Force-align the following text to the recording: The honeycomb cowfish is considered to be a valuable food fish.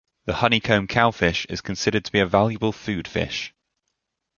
The 0.25 0.33
honeycomb 0.33 0.87
cowfish 0.87 1.45
is 1.47 1.61
considered 1.61 2.03
to 2.05 2.11
be 2.11 2.19
a 2.19 2.25
valuable 2.25 2.71
food 2.71 3.07
fish. 3.07 3.53